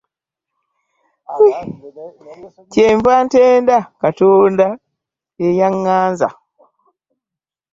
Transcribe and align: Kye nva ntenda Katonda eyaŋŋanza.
Kye 2.71 2.87
nva 2.97 3.13
ntenda 3.25 3.77
Katonda 4.01 4.67
eyaŋŋanza. 5.45 6.29